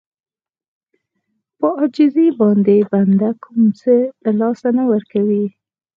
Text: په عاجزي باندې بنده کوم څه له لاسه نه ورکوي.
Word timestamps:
په 1.59 1.67
عاجزي 1.79 2.27
باندې 2.39 2.75
بنده 2.91 3.29
کوم 3.43 3.61
څه 3.79 3.93
له 4.23 4.31
لاسه 4.39 4.67
نه 4.77 4.83
ورکوي. 4.91 5.45